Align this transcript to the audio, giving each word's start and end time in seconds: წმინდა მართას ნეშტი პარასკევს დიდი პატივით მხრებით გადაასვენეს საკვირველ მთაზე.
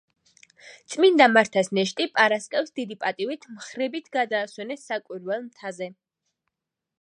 წმინდა 0.93 1.27
მართას 1.33 1.69
ნეშტი 1.77 2.07
პარასკევს 2.15 2.73
დიდი 2.79 2.97
პატივით 3.03 3.45
მხრებით 3.59 4.09
გადაასვენეს 4.17 4.89
საკვირველ 4.93 5.45
მთაზე. 5.47 5.93